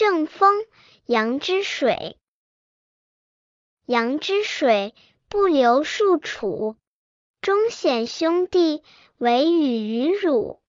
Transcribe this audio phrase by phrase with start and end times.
[0.00, 0.64] 正风，
[1.04, 2.16] 阳之水。
[3.84, 4.94] 阳之水，
[5.28, 6.78] 不流数处，
[7.42, 8.82] 忠显兄弟，
[9.18, 10.62] 惟与于汝。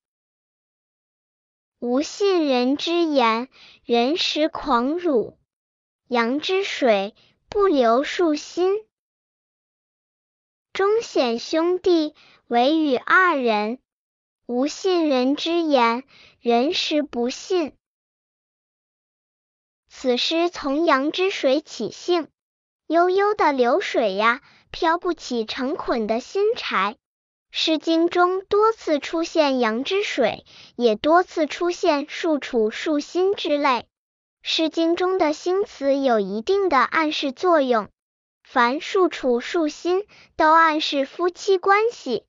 [1.79, 3.47] 无信人之言，
[3.85, 5.37] 人实狂辱。
[6.09, 7.15] 阳之水，
[7.47, 8.85] 不流数心。
[10.73, 12.15] 忠显兄弟，
[12.47, 13.79] 惟与二人。
[14.45, 16.03] 无信人之言，
[16.41, 17.71] 人实不信。
[20.01, 22.27] 此诗从阳之水起兴。
[22.87, 26.95] 悠悠的流水呀，飘不起成捆的新柴。
[27.51, 30.43] 诗经中多次出现阳之水，
[30.75, 33.85] 也多次出现树处树心之类。
[34.41, 37.87] 诗经中的新词有一定的暗示作用，
[38.43, 42.23] 凡树处树心都暗示夫妻关系。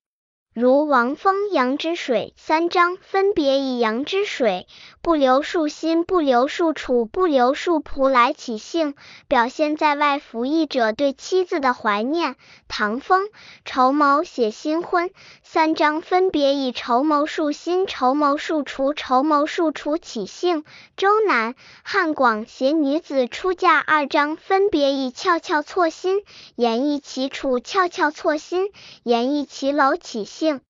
[0.53, 4.67] 如王风阳之水三章，分别以阳之水
[5.01, 8.93] 不留树心、不留树处、不留树仆来起兴，
[9.27, 12.35] 表现在外服役者对妻子的怀念。
[12.67, 13.29] 唐风
[13.65, 15.09] 筹谋写新婚
[15.53, 20.63] 三章，分别以筹谋树心、筹谋树处、筹谋树处起兴。
[20.97, 26.23] 周南汉广写女子出嫁二章，分别以翘翘错心、
[26.55, 28.71] 演绎其楚、翘翘错心、
[29.03, 30.61] 演绎其楼起兴。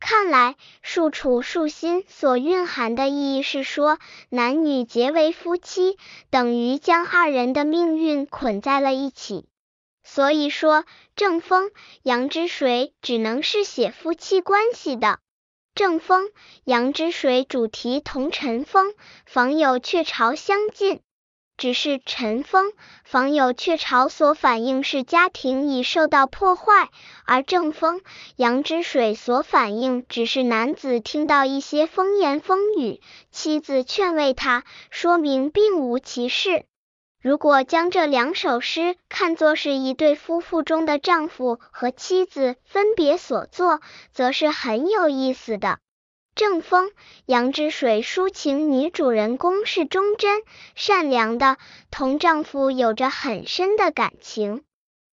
[0.00, 5.96] 看来，树楚树心所蕴含的意义是说，男女结为夫妻，
[6.30, 9.46] 等于将二人的命运捆在了一起。
[10.04, 10.84] 所以说，
[11.16, 15.18] 正风阳之水只能是写夫妻关系的。
[15.74, 16.30] 正风
[16.62, 18.94] 阳之水主题同陈风
[19.26, 21.00] 访有鹊巢相近。
[21.56, 22.72] 只是陈风
[23.04, 26.90] 访有鹊巢所反映是家庭已受到破坏，
[27.26, 28.00] 而正风
[28.34, 36.66] 阳之水所反映只是男子听到一些风言风语，妻子劝慰他，说明并无其事。
[37.24, 43.80] 如果将这两首诗看作是一对夫妇中的丈夫和妻子分别所作，
[44.12, 45.78] 则是很有意思的。
[46.34, 46.90] 正风
[47.24, 50.42] 杨之水抒情女主人公是忠贞
[50.74, 51.56] 善良的，
[51.90, 54.62] 同丈夫有着很深的感情。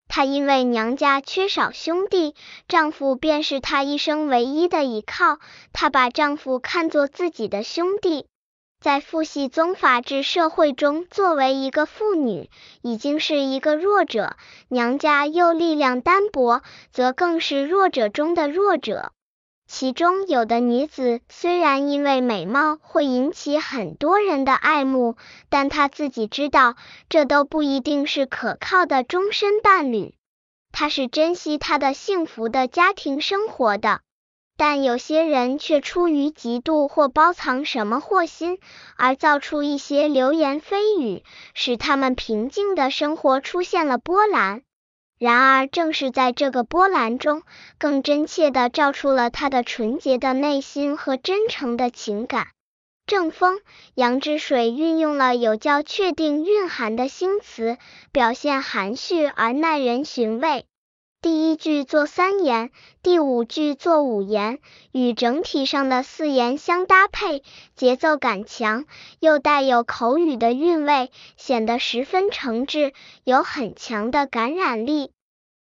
[0.06, 2.34] 她因为娘家缺少兄弟，
[2.68, 5.38] 丈夫便是她一生唯一的依靠。
[5.72, 8.26] 她把丈夫看作自己的兄弟。
[8.82, 12.50] 在父系宗法制社会中，作为一个妇女，
[12.82, 14.34] 已经是一个弱者，
[14.66, 19.12] 娘家又力量单薄，则更是弱者中的弱者。
[19.68, 25.14] 其中有的女子虽然因为美貌会引起很多人的爱慕，
[25.48, 26.74] 但她自己知道
[27.08, 30.12] 这都不一定是可靠的终身伴侣。
[30.72, 34.00] 她是珍惜她的幸福的家庭生活的，
[34.64, 38.60] 但有些人却出于嫉妒或包藏什么祸心，
[38.96, 44.62] 而造出一些流言蜚语，使他们平静的生活出现了波澜。
[45.18, 47.42] 然而，正是在这个波澜中，
[47.76, 52.46] 更真切的照出了他的纯洁的内心和真诚的情感。
[53.04, 53.58] 正风
[53.96, 57.78] 杨之水运用了有较确定蕴含的新词，
[58.12, 60.66] 表现含蓄而耐人寻味。
[61.22, 64.58] 第一句作三言，第五句作五言，
[64.90, 67.44] 与整体上的四言相搭配，
[67.76, 68.86] 节奏感强，
[69.20, 75.12] 又带有口语的韵味，显得十分诚挚，有很强的感染力。